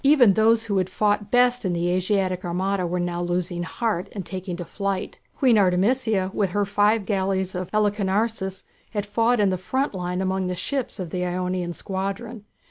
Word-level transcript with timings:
Even 0.03 0.33
those 0.33 0.63
who 0.63 0.79
had 0.79 0.89
fought 0.89 1.29
best 1.29 1.63
in 1.63 1.73
the 1.73 1.87
Asiatic 1.91 2.43
armada 2.43 2.87
were 2.87 2.99
now 2.99 3.21
losing 3.21 3.61
heart 3.61 4.09
and 4.13 4.25
taking 4.25 4.55
to 4.57 4.65
flight. 4.65 5.19
Queen 5.37 5.59
Artemisia, 5.59 6.31
with 6.33 6.49
her 6.49 6.65
five 6.65 7.05
galleys 7.05 7.53
of 7.53 7.69
Halicarnassus, 7.69 8.63
had 8.93 9.05
fought 9.05 9.39
in 9.39 9.51
the 9.51 9.59
front 9.59 9.93
line 9.93 10.19
among 10.19 10.47
the 10.47 10.55
ships 10.55 10.97
of 10.99 11.11
the 11.11 11.23
Ionian 11.23 11.73
squadron. 11.73 12.45